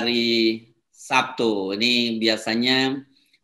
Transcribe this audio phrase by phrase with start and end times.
[0.00, 0.26] hari
[0.90, 1.76] Sabtu.
[1.76, 2.98] Ini biasanya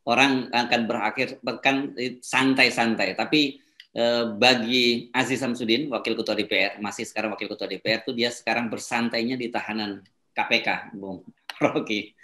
[0.09, 3.61] orang akan berakhir pekan santai-santai, tapi
[3.95, 8.66] eh, bagi Aziz Samsudin, Wakil Ketua DPR, masih sekarang Wakil Ketua DPR, itu dia sekarang
[8.73, 10.02] bersantainya di tahanan
[10.34, 11.23] KPK, Bung
[11.61, 12.16] Rocky.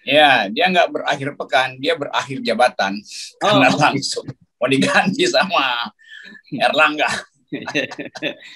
[0.00, 2.96] Ya, dia nggak berakhir pekan, dia berakhir jabatan
[3.44, 4.24] oh, karena langsung
[4.56, 5.92] mau diganti sama
[6.64, 7.08] Erlangga.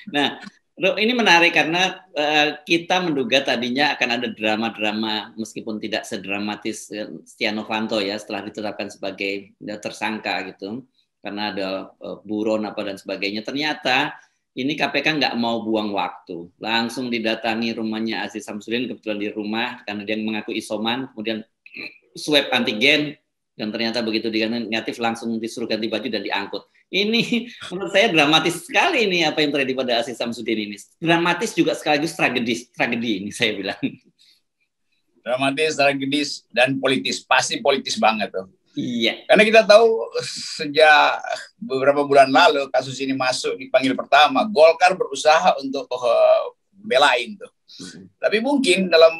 [0.09, 0.41] nah,
[0.75, 7.55] ini menarik karena uh, kita menduga tadinya akan ada drama-drama meskipun tidak sedramatis uh, Setia
[7.55, 10.83] Novanto ya setelah ditetapkan sebagai ya, tersangka gitu
[11.23, 11.69] karena ada
[12.03, 13.47] uh, buron apa dan sebagainya.
[13.47, 14.19] Ternyata
[14.55, 20.03] ini KPK nggak mau buang waktu, langsung didatangi rumahnya Aziz Samsudin kebetulan di rumah karena
[20.03, 21.43] dia mengaku isoman, kemudian
[22.15, 23.19] swab antigen
[23.55, 26.67] dan ternyata begitu dia negatif langsung disuruh ganti baju dan diangkut.
[26.93, 30.77] Ini menurut saya dramatis sekali ini apa yang terjadi pada Aziz Samsudin ini.
[31.01, 33.81] Dramatis juga sekaligus tragedis, tragedi ini saya bilang.
[35.25, 38.47] Dramatis, tragedis dan politis, pasti politis banget tuh.
[38.75, 39.23] Iya.
[39.31, 39.87] Karena kita tahu
[40.59, 41.23] sejak
[41.57, 46.43] beberapa bulan lalu kasus ini masuk dipanggil pertama, Golkar berusaha untuk uh,
[46.75, 47.51] belain tuh.
[47.81, 48.07] Hmm.
[48.19, 49.15] Tapi mungkin dalam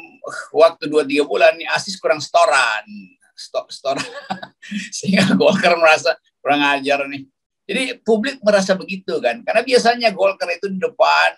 [0.51, 2.83] waktu dua tiga bulan ini Asis kurang setoran
[3.35, 3.99] stop store
[4.95, 7.23] sehingga Golkar merasa kurang ajar nih.
[7.65, 11.33] Jadi publik merasa begitu kan, karena biasanya Golkar itu di depan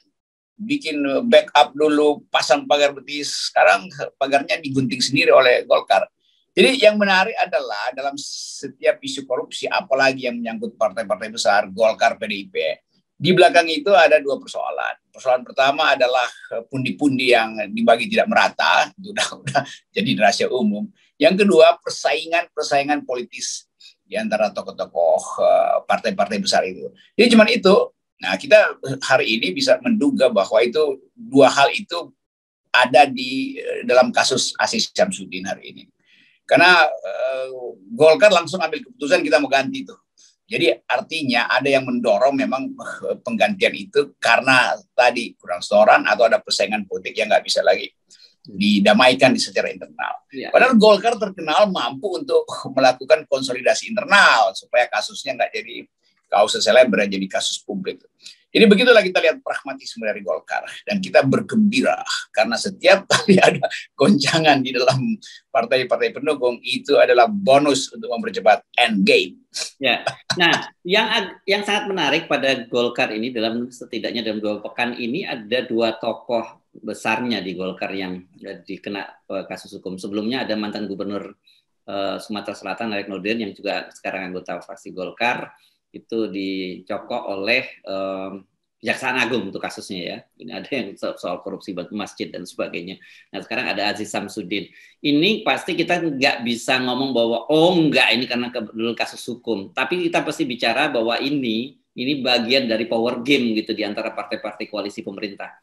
[0.58, 3.54] bikin backup dulu, pasang pagar betis.
[3.54, 6.10] Sekarang pagarnya digunting sendiri oleh Golkar.
[6.58, 12.82] Jadi yang menarik adalah dalam setiap isu korupsi, apalagi yang menyangkut partai-partai besar, Golkar, PDIP,
[13.14, 14.98] di belakang itu ada dua persoalan.
[15.14, 16.26] Persoalan pertama adalah
[16.66, 19.62] pundi-pundi yang dibagi tidak merata, itu udah, udah
[19.94, 20.90] jadi rahasia umum.
[21.22, 23.70] Yang kedua, persaingan-persaingan politis
[24.08, 26.88] di antara tokoh-tokoh eh, partai-partai besar itu.
[27.14, 27.76] Jadi cuma itu.
[28.18, 32.10] Nah, kita hari ini bisa menduga bahwa itu dua hal itu
[32.74, 35.84] ada di eh, dalam kasus Asis Syamsuddin hari ini.
[36.48, 40.00] Karena uh, Golkar langsung ambil keputusan kita mau ganti tuh.
[40.48, 42.72] Jadi artinya ada yang mendorong memang
[43.20, 47.92] penggantian itu karena tadi kurang setoran atau ada persaingan politik yang nggak bisa lagi
[48.48, 50.24] didamaikan di secara internal.
[50.32, 50.48] Ya.
[50.50, 55.76] Padahal Golkar terkenal mampu untuk melakukan konsolidasi internal supaya kasusnya nggak jadi
[56.32, 58.04] kasus selebar jadi kasus publik.
[58.48, 62.00] Jadi begitulah kita lihat pragmatisme dari Golkar dan kita bergembira
[62.32, 65.20] karena setiap kali ada goncangan di dalam
[65.52, 69.36] partai-partai pendukung itu adalah bonus untuk mempercepat end game.
[69.82, 70.06] Ya.
[70.40, 75.66] Nah, yang yang sangat menarik pada Golkar ini dalam setidaknya dalam dua pekan ini ada
[75.68, 78.22] dua tokoh besarnya di Golkar yang
[78.64, 79.98] dikena uh, kasus hukum.
[79.98, 81.36] Sebelumnya ada mantan gubernur
[81.90, 85.52] uh, Sumatera Selatan Erick Nurdin yang juga sekarang anggota fraksi Golkar
[85.94, 88.44] itu dicokok oleh um,
[88.78, 90.18] Kejaksaan Agung untuk kasusnya ya.
[90.38, 93.02] Ini ada yang soal korupsi masjid dan sebagainya.
[93.34, 94.70] Nah sekarang ada Aziz Samsudin.
[95.02, 99.74] Ini pasti kita nggak bisa ngomong bahwa oh enggak ini karena dulu kasus hukum.
[99.74, 104.70] Tapi kita pasti bicara bahwa ini ini bagian dari power game gitu di antara partai-partai
[104.70, 105.58] koalisi pemerintah.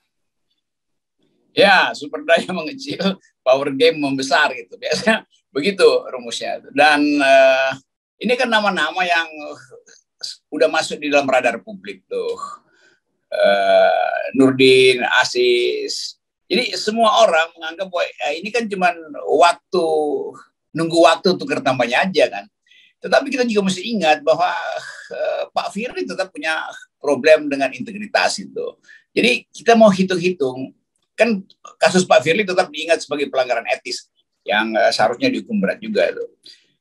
[1.54, 2.98] Ya, super daya mengecil,
[3.46, 4.74] power game membesar gitu.
[4.74, 5.22] Biasanya
[5.54, 6.58] begitu rumusnya.
[6.74, 7.78] Dan uh,
[8.18, 9.30] ini kan nama-nama yang
[10.50, 12.36] udah masuk di dalam radar publik tuh.
[13.34, 16.16] Uh, Nurdin, Asis.
[16.46, 18.94] Jadi semua orang menganggap bahwa ya, ini kan cuma
[19.26, 19.86] waktu
[20.74, 22.44] nunggu waktu untuk tambahnya aja kan.
[23.02, 24.48] Tetapi kita juga mesti ingat bahwa
[25.10, 26.56] uh, Pak Firly tetap punya
[27.02, 28.78] problem dengan integritas itu.
[29.12, 30.72] Jadi kita mau hitung-hitung
[31.14, 31.42] kan
[31.78, 34.10] kasus Pak Firly tetap diingat sebagai pelanggaran etis
[34.44, 36.24] yang seharusnya dihukum berat juga itu.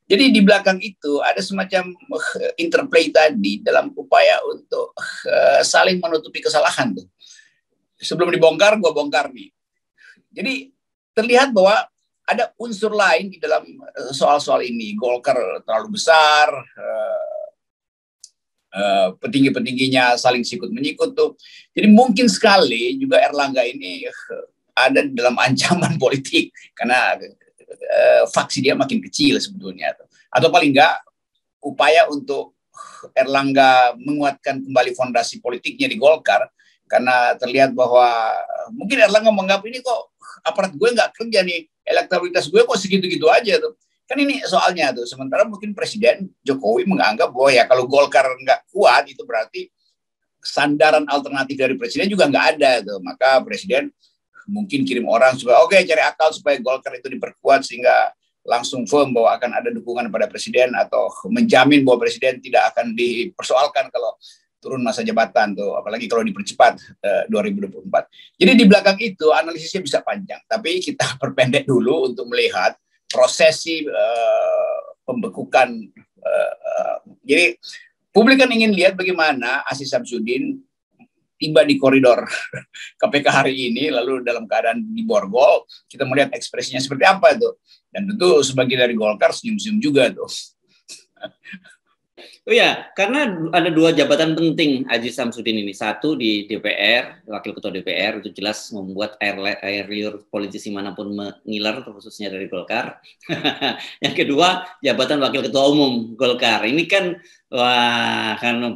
[0.03, 4.91] Jadi di belakang itu ada semacam uh, interplay tadi dalam upaya untuk
[5.27, 7.07] uh, saling menutupi kesalahan tuh.
[8.03, 9.47] Sebelum dibongkar, gua bongkar nih.
[10.33, 10.75] Jadi
[11.15, 11.87] terlihat bahwa
[12.27, 13.63] ada unsur lain di dalam
[14.11, 14.91] soal-soal ini.
[14.95, 16.51] Golkar terlalu besar,
[18.73, 21.37] uh, petinggi-petingginya saling sikut menyikut tuh.
[21.71, 27.17] Jadi mungkin sekali juga Erlangga ini uh, ada dalam ancaman politik karena
[27.75, 29.97] uh, faksi dia makin kecil sebetulnya.
[30.29, 31.01] Atau paling enggak
[31.63, 32.53] upaya untuk
[33.13, 36.49] Erlangga menguatkan kembali fondasi politiknya di Golkar
[36.89, 38.33] karena terlihat bahwa
[38.73, 43.61] mungkin Erlangga menganggap ini kok aparat gue nggak kerja nih elektabilitas gue kok segitu-gitu aja
[43.61, 45.07] tuh Kan ini soalnya tuh.
[45.07, 49.71] Sementara mungkin Presiden Jokowi menganggap bahwa ya kalau Golkar nggak kuat itu berarti
[50.43, 52.99] sandaran alternatif dari Presiden juga nggak ada tuh.
[52.99, 53.89] Maka Presiden
[54.47, 58.11] mungkin kirim orang supaya oke okay, cari akal supaya Golkar itu diperkuat sehingga
[58.43, 63.87] langsung firm bahwa akan ada dukungan pada presiden atau menjamin bahwa presiden tidak akan dipersoalkan
[63.87, 64.19] kalau
[64.63, 67.83] turun masa jabatan tuh, apalagi kalau dipercepat uh, 2024.
[68.39, 72.79] Jadi di belakang itu analisisnya bisa panjang, tapi kita perpendek dulu untuk melihat
[73.11, 75.67] prosesi uh, pembekukan.
[76.23, 76.97] Uh, uh,
[77.27, 77.59] jadi
[78.15, 80.63] publik kan ingin lihat bagaimana Aziz Samsudin
[81.43, 82.23] tiba di koridor
[83.03, 87.51] KPK hari ini, lalu dalam keadaan di borgol, kita melihat ekspresinya seperti apa itu.
[87.91, 90.31] Dan tentu sebagai dari Golkar senyum-senyum juga tuh.
[92.43, 93.23] Oh ya, karena
[93.55, 95.71] ada dua jabatan penting Haji Samsudin ini.
[95.71, 101.15] Satu di DPR, wakil ketua DPR itu jelas membuat air, air liur politisi mana pun
[101.15, 102.99] mengiler, khususnya dari Golkar.
[104.03, 106.67] yang kedua, jabatan wakil ketua umum Golkar.
[106.67, 107.15] Ini kan,
[107.47, 108.75] wah, eh,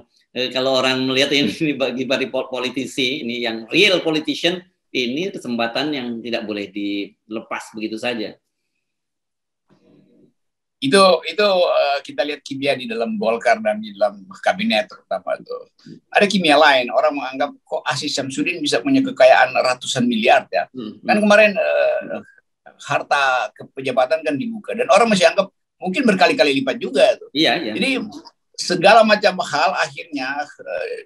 [0.53, 4.61] kalau orang melihat ini bagi bagi politisi, ini yang real politician,
[4.93, 8.37] ini kesempatan yang tidak boleh dilepas begitu saja
[10.77, 15.57] itu itu uh, kita lihat kimia di dalam Golkar dan di dalam kabinet terutama itu
[16.13, 21.01] ada kimia lain orang menganggap kok Asis Syamsuddin bisa punya kekayaan ratusan miliar ya hmm.
[21.01, 22.21] kan kemarin uh,
[22.77, 25.49] harta kepejabatan kan dibuka dan orang masih anggap
[25.81, 27.73] mungkin berkali-kali lipat juga tuh iya, iya.
[27.73, 28.05] jadi
[28.57, 30.97] segala macam hal akhirnya uh,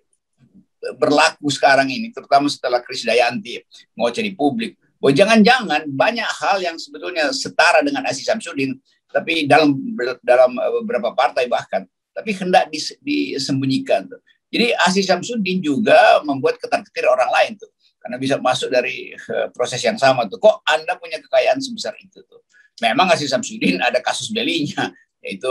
[0.97, 3.61] berlaku sekarang ini terutama setelah Kris Dayanti
[3.93, 8.77] mau cari publik Oh jangan-jangan banyak hal yang sebetulnya setara dengan Aziz Samsudin
[9.09, 9.73] tapi dalam
[10.21, 14.21] dalam eh, beberapa partai bahkan tapi hendak dis, disembunyikan tuh.
[14.51, 17.71] Jadi Aziz Syamsuddin juga membuat ketar-ketir orang lain tuh
[18.03, 20.35] karena bisa masuk dari uh, proses yang sama tuh.
[20.41, 22.43] Kok Anda punya kekayaan sebesar itu tuh?
[22.83, 24.91] Memang Aziz Syamsuddin ada kasus belinya
[25.23, 25.49] yaitu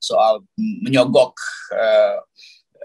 [0.00, 1.36] soal menyogok
[1.76, 2.24] uh,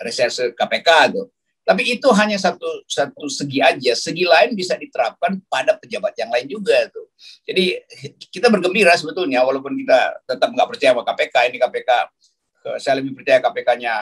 [0.03, 1.31] reserse KPK tuh.
[1.65, 3.97] Tapi itu hanya satu satu segi aja.
[3.97, 7.09] Segi lain bisa diterapkan pada pejabat yang lain juga tuh.
[7.41, 7.81] Jadi
[8.29, 11.89] kita bergembira sebetulnya walaupun kita tetap nggak percaya sama KPK ini KPK
[12.81, 13.93] saya lebih percaya KPK-nya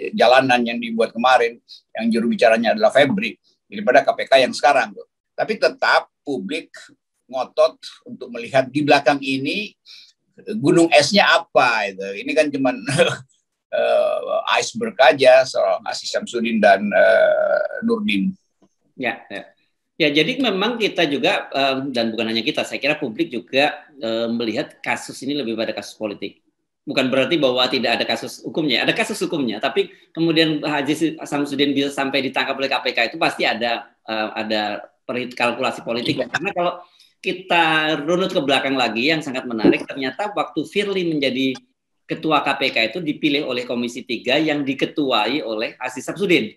[0.00, 1.60] eh, jalanan yang dibuat kemarin
[1.92, 3.36] yang juru bicaranya adalah Febri
[3.68, 5.06] daripada KPK yang sekarang tuh.
[5.36, 6.72] Tapi tetap publik
[7.28, 7.76] ngotot
[8.08, 9.76] untuk melihat di belakang ini
[10.58, 12.24] gunung esnya apa itu.
[12.24, 12.74] Ini kan cuman
[13.74, 18.32] uh, iceberg aja soal Asis Samsudin dan uh, Nurdin.
[18.98, 19.42] Ya, ya.
[19.98, 24.38] Ya, jadi memang kita juga um, dan bukan hanya kita, saya kira publik juga um,
[24.38, 26.38] melihat kasus ini lebih pada kasus politik.
[26.86, 31.90] Bukan berarti bahwa tidak ada kasus hukumnya, ada kasus hukumnya, tapi kemudian Haji Samsudin bisa
[31.90, 34.86] sampai ditangkap oleh KPK itu pasti ada uh, ada
[35.34, 36.22] kalkulasi politik.
[36.22, 36.30] Ya.
[36.30, 36.72] Karena kalau
[37.18, 41.54] kita runut ke belakang lagi yang sangat menarik, ternyata waktu Firly menjadi
[42.08, 46.54] ketua KPK itu dipilih oleh Komisi 3 yang diketuai oleh Aziz Samsudin.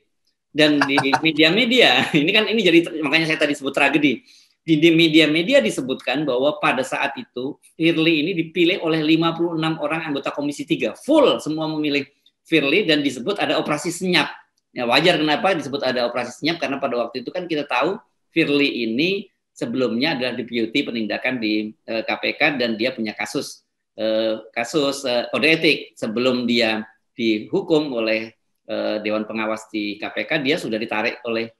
[0.51, 4.21] Dan di media-media, ini kan ini jadi makanya saya tadi sebut tragedi.
[4.61, 10.69] Di media-media disebutkan bahwa pada saat itu Firly ini dipilih oleh 56 orang anggota Komisi
[10.69, 10.93] 3.
[11.01, 12.05] Full semua memilih
[12.45, 14.29] Firly dan disebut ada operasi senyap.
[14.69, 17.97] Ya wajar kenapa disebut ada operasi senyap karena pada waktu itu kan kita tahu
[18.29, 19.30] Firly ini
[19.61, 23.61] sebelumnya adalah deputi penindakan di eh, KPK dan dia punya kasus
[23.91, 25.79] Eh, kasus eh, kode etik.
[25.99, 26.81] Sebelum dia
[27.11, 28.31] dihukum oleh
[28.65, 31.51] eh, Dewan Pengawas di KPK, dia sudah ditarik oleh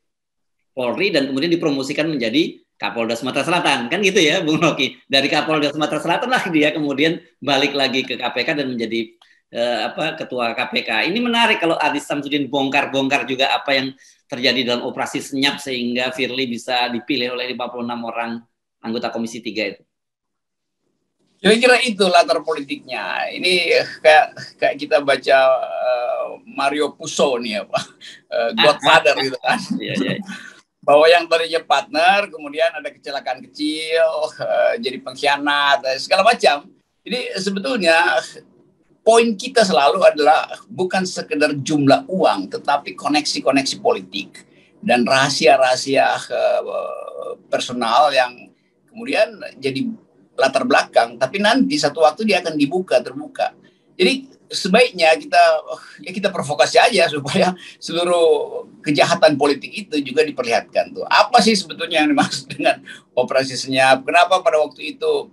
[0.72, 3.92] Polri dan kemudian dipromosikan menjadi Kapolda Sumatera Selatan.
[3.92, 4.96] Kan gitu ya Bung Rocky?
[5.06, 9.12] Dari Kapolda Sumatera Selatan lah dia kemudian balik lagi ke KPK dan menjadi
[9.54, 13.88] uh, apa ketua KPK ini menarik kalau Adis Samsudin bongkar-bongkar juga apa yang
[14.32, 18.32] terjadi dalam operasi senyap sehingga Firly bisa dipilih oleh 56 orang
[18.82, 19.84] anggota Komisi 3 itu
[21.42, 23.34] Kira-kira itu latar politiknya.
[23.34, 24.26] Ini kayak
[24.62, 27.86] kayak kita baca uh, Mario Puzo nih ya Pak,
[28.30, 29.58] uh, Godfather gitu kan.
[29.82, 30.16] Iya, iya.
[30.86, 34.06] Bahwa yang tadinya partner, kemudian ada kecelakaan kecil,
[34.38, 36.70] uh, jadi pengkhianat, segala macam.
[37.02, 38.22] Jadi sebetulnya
[39.02, 44.46] poin kita selalu adalah bukan sekedar jumlah uang, tetapi koneksi-koneksi politik
[44.82, 48.50] dan rahasia-rahasia uh, personal yang
[48.90, 49.86] kemudian jadi
[50.38, 53.54] latar belakang, tapi nanti satu waktu dia akan dibuka terbuka.
[53.94, 55.44] Jadi sebaiknya kita
[56.04, 61.06] ya kita provokasi aja supaya seluruh kejahatan politik itu juga diperlihatkan tuh.
[61.08, 62.84] Apa sih sebetulnya yang dimaksud dengan
[63.16, 64.04] operasi senyap?
[64.04, 65.30] Kenapa pada waktu itu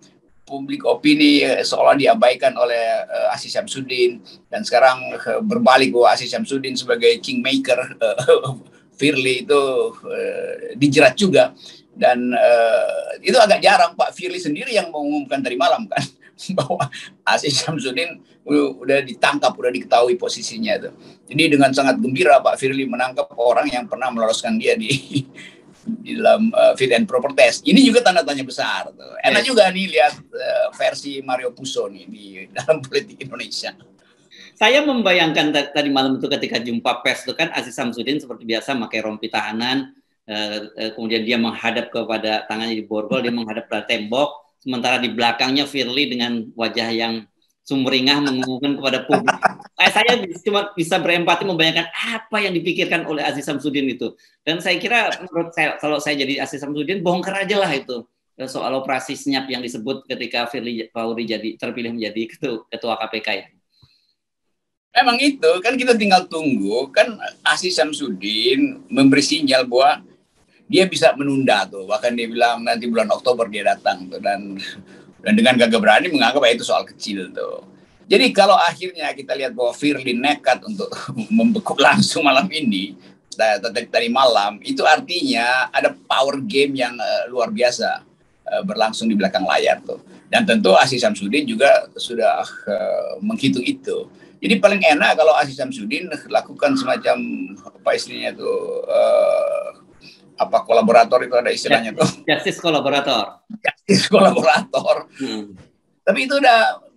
[0.49, 4.17] publik opini eh, seolah diabaikan oleh uh, Aziz Syamsuddin
[4.49, 8.57] dan sekarang uh, berbalik bahwa Aziz Syamsuddin sebagai kingmaker uh,
[8.99, 9.63] Firly itu
[9.93, 11.53] uh, dijerat juga
[11.93, 16.01] dan uh, itu agak jarang Pak Firly sendiri yang mengumumkan tadi malam kan
[16.59, 16.89] bahwa
[17.29, 20.91] Aziz Syamsuddin udah ditangkap, udah diketahui posisinya itu.
[21.29, 24.89] Jadi dengan sangat gembira Pak Firly menangkap orang yang pernah meloloskan dia di
[26.05, 27.65] di dalam uh, fit and proper test.
[27.65, 28.93] Ini juga tanda tanya besar.
[28.93, 29.15] Tuh.
[29.25, 32.25] Enak juga nih lihat uh, versi Mario Puzo nih di
[32.57, 33.73] dalam politik Indonesia.
[34.59, 39.07] saya membayangkan tadi malam itu ketika jumpa pers itu kan Aziz Samsudin seperti biasa pakai
[39.07, 39.95] rompi tahanan,
[40.27, 45.63] eh, kemudian dia menghadap kepada tangannya di borgol, dia menghadap pada tembok, sementara di belakangnya
[45.63, 47.23] Firly dengan wajah yang
[47.69, 49.37] sumringah mengumumkan kepada publik.
[49.77, 54.17] Eh, saya cuma bisa berempati membayangkan apa yang dipikirkan oleh Aziz Samsudin itu.
[54.41, 58.09] Dan saya kira menurut saya kalau saya jadi Aziz Samsudin bongkar aja lah itu
[58.49, 63.47] soal operasi senyap yang disebut ketika Firly Pauri jadi terpilih menjadi ketua, ketua KPK ya.
[64.97, 70.01] Emang itu kan kita tinggal tunggu kan Asis Samsudin memberi sinyal bahwa
[70.65, 74.57] dia bisa menunda tuh bahkan dia bilang nanti bulan Oktober dia datang tuh dan
[75.23, 77.65] dan dengan gagah berani menganggap itu soal kecil tuh.
[78.09, 80.89] Jadi kalau akhirnya kita lihat bahwa Firly nekat untuk
[81.37, 82.97] membekuk langsung malam ini
[83.39, 88.03] tadi, malam itu artinya ada power game yang uh, luar biasa
[88.49, 90.01] uh, berlangsung di belakang layar tuh.
[90.29, 94.09] Dan tentu Asis Samsudin juga sudah uh, menghitung itu
[94.39, 97.19] jadi paling enak kalau Aziz Samsudin lakukan semacam
[97.59, 98.53] apa istilahnya itu
[98.87, 99.78] uh,
[100.39, 102.07] apa kolaborator itu ada istilahnya tuh.
[102.23, 103.43] Justice kolaborator.
[103.59, 105.11] Justice kolaborator.
[105.19, 105.59] Hmm.
[106.07, 106.89] Tapi itu udah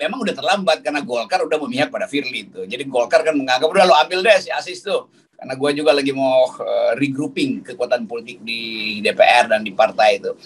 [0.00, 2.66] memang udah terlambat karena Golkar udah memihak pada Firly itu.
[2.66, 5.08] Jadi Golkar kan menganggap udah lo ambil deh si Aziz tuh.
[5.40, 10.36] Karena gue juga lagi mau uh, regrouping kekuatan politik di DPR dan di partai itu.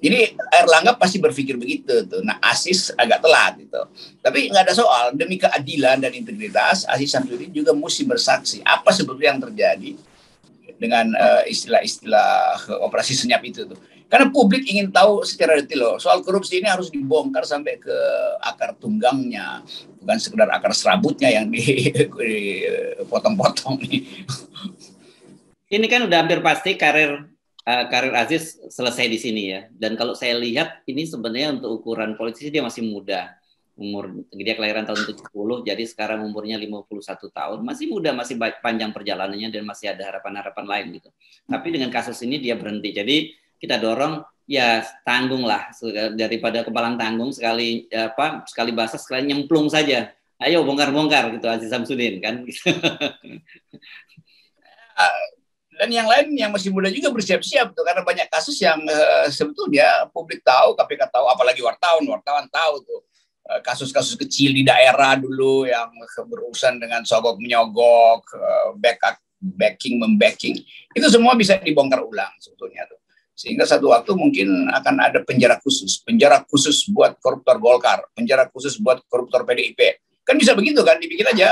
[0.00, 2.24] Jadi Erlangga pasti berpikir begitu tuh.
[2.24, 3.84] Nah Asis agak telat gitu.
[4.24, 9.36] Tapi nggak ada soal demi keadilan dan integritas Asis Samsudin juga mesti bersaksi apa sebetulnya
[9.36, 9.90] yang terjadi
[10.80, 13.76] dengan uh, istilah-istilah operasi senyap itu tuh.
[14.10, 16.02] Karena publik ingin tahu secara detail loh.
[16.02, 17.94] Soal korupsi ini harus dibongkar sampai ke
[18.42, 19.62] akar tunggangnya,
[20.02, 24.26] bukan sekedar akar serabutnya yang dipotong-potong nih.
[25.70, 27.22] Ini kan udah hampir pasti karir
[27.62, 29.70] uh, karir Aziz selesai di sini ya.
[29.70, 33.38] Dan kalau saya lihat ini sebenarnya untuk ukuran politisi dia masih muda.
[33.80, 35.32] Umur dia kelahiran tahun 70,
[35.64, 37.58] jadi sekarang umurnya 51 tahun.
[37.64, 41.08] Masih muda, masih panjang perjalanannya dan masih ada harapan-harapan lain gitu.
[41.48, 42.92] Tapi dengan kasus ini dia berhenti.
[42.92, 43.16] Jadi
[43.56, 45.72] kita dorong ya tanggung lah
[46.12, 50.12] daripada kepalang tanggung sekali apa sekali basah sekali nyemplung saja.
[50.36, 52.44] Ayo bongkar-bongkar gitu Aziz Samsudin kan.
[55.80, 60.04] dan yang lain yang masih muda juga bersiap-siap tuh karena banyak kasus yang uh, sebetulnya
[60.12, 63.09] publik tahu, KPK tahu, apalagi wartawan, wartawan tahu tuh uh,
[63.58, 65.90] kasus-kasus kecil di daerah dulu yang
[66.22, 70.54] berurusan dengan sogok menyogok, uh, backup, backing membacking
[70.94, 73.00] itu semua bisa dibongkar ulang sebetulnya tuh
[73.34, 78.76] sehingga satu waktu mungkin akan ada penjara khusus, penjara khusus buat koruptor Golkar, penjara khusus
[78.76, 79.96] buat koruptor PDIP.
[80.28, 81.48] Kan bisa begitu kan, dibikin aja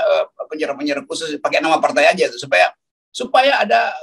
[0.52, 2.68] penjara-penjara khusus pakai nama partai aja tuh supaya
[3.08, 3.96] supaya ada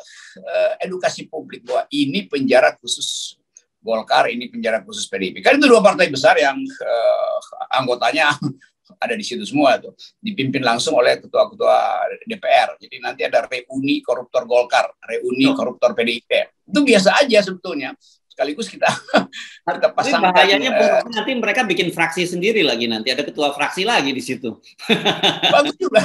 [0.81, 3.37] edukasi publik bahwa ini penjara khusus
[3.85, 5.45] Golkar, ini penjara khusus PDIP.
[5.45, 7.37] Kan itu dua partai besar yang uh,
[7.77, 8.33] anggotanya
[9.03, 12.81] ada di situ semua tuh, dipimpin langsung oleh ketua-ketua DPR.
[12.81, 15.53] Jadi nanti ada reuni koruptor Golkar, reuni oh.
[15.53, 16.65] koruptor PDIP.
[16.65, 17.93] Itu biasa aja sebetulnya.
[18.25, 18.89] Sekaligus kita
[19.79, 20.19] kita pasang.
[20.19, 24.59] bahayanya uh, nanti mereka bikin fraksi sendiri lagi nanti ada ketua fraksi lagi di situ.
[25.53, 26.03] Bagus juga.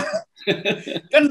[1.11, 1.27] kan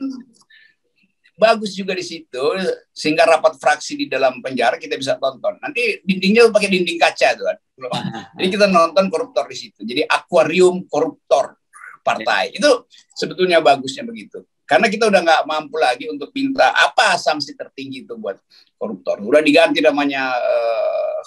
[1.39, 2.43] bagus juga di situ
[2.91, 5.55] sehingga rapat fraksi di dalam penjara kita bisa tonton.
[5.63, 7.57] Nanti dindingnya pakai dinding kaca tuh kan.
[8.37, 9.79] Jadi kita nonton koruptor di situ.
[9.87, 11.55] Jadi akuarium koruptor
[12.03, 12.51] partai.
[12.51, 12.59] Ya.
[12.59, 12.71] Itu
[13.15, 14.43] sebetulnya bagusnya begitu.
[14.67, 18.37] Karena kita udah nggak mampu lagi untuk minta apa sanksi tertinggi itu buat
[18.77, 19.23] koruptor.
[19.25, 21.19] Udah diganti namanya uh,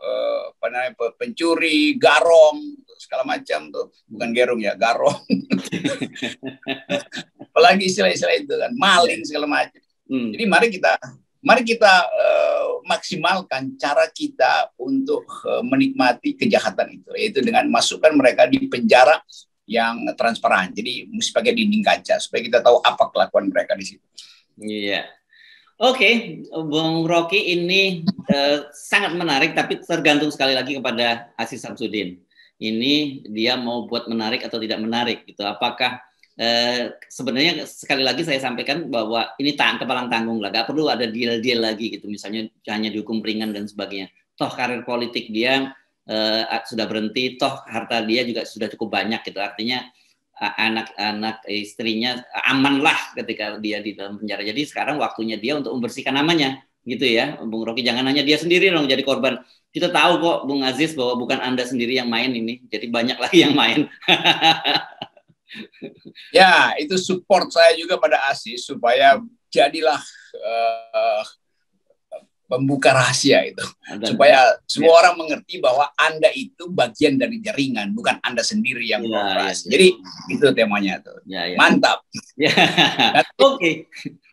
[0.00, 3.92] uh, apa namanya pencuri, garong, segala macam tuh.
[4.08, 5.20] Bukan gerung ya, garong.
[7.50, 10.32] apalagi istilah-istilah itu kan maling segala macam hmm.
[10.32, 10.92] jadi mari kita
[11.44, 18.48] mari kita uh, maksimalkan cara kita untuk uh, menikmati kejahatan itu yaitu dengan masukkan mereka
[18.48, 19.20] di penjara
[19.68, 24.06] yang transparan jadi mesti pakai dinding kaca supaya kita tahu apa kelakuan mereka di situ
[24.62, 25.04] iya
[25.80, 26.14] Oke, okay.
[26.52, 32.20] Bung Rocky ini uh, sangat menarik, tapi tergantung sekali lagi kepada Aziz Samsudin.
[32.60, 35.40] Ini dia mau buat menarik atau tidak menarik, gitu.
[35.40, 36.04] Apakah
[36.40, 41.04] Eh, sebenarnya sekali lagi saya sampaikan bahwa ini tang kepalang tanggung lah, gak perlu ada
[41.04, 44.08] deal-deal lagi gitu, misalnya hanya dihukum ringan dan sebagainya.
[44.40, 45.76] Toh karir politik dia
[46.08, 49.84] eh, sudah berhenti, toh harta dia juga sudah cukup banyak gitu, artinya
[50.40, 52.16] anak-anak istrinya
[52.48, 54.40] aman lah ketika dia di dalam penjara.
[54.40, 57.84] Jadi sekarang waktunya dia untuk membersihkan namanya gitu ya, Bung Rocky.
[57.84, 59.44] Jangan hanya dia sendiri dong jadi korban.
[59.70, 63.44] Kita tahu kok Bung Aziz bahwa bukan Anda sendiri yang main ini, jadi banyak lagi
[63.44, 63.86] yang main.
[66.36, 69.20] ya, itu support saya juga pada Asis supaya
[69.52, 70.00] jadilah
[70.40, 71.22] uh,
[72.50, 74.98] membuka rahasia itu Dan, supaya semua ya.
[75.04, 79.54] orang mengerti bahwa anda itu bagian dari jaringan bukan anda sendiri yang ya, ya, ya.
[79.54, 79.88] jadi
[80.34, 81.56] itu temanya tuh ya, ya.
[81.60, 82.02] mantap
[82.34, 82.50] ya.
[83.38, 83.74] oke okay.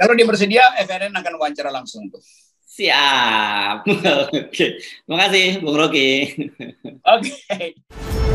[0.02, 2.22] kalau dia bersedia FNN akan wawancara langsung tuh
[2.66, 4.82] siap oke okay.
[5.06, 6.10] terima kasih Bung Rocky
[7.06, 7.78] oke okay.